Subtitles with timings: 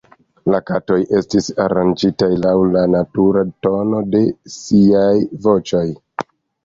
[0.51, 4.23] La katoj estis aranĝitaj laŭ la natura tono de
[4.59, 5.13] siaj
[5.45, 5.85] voĉoj.